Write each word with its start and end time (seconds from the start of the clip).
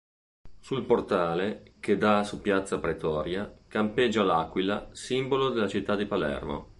Sul 0.59 0.83
portale, 0.85 1.73
che 1.79 1.95
dà 1.95 2.23
su 2.23 2.41
Piazza 2.41 2.79
Pretoria, 2.79 3.55
campeggia 3.67 4.23
l'aquila, 4.23 4.89
simbolo 4.93 5.49
della 5.49 5.67
città 5.67 5.95
di 5.95 6.07
Palermo. 6.07 6.69